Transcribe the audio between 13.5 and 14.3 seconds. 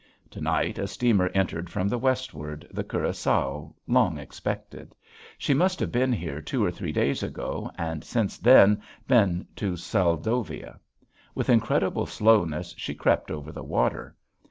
the water.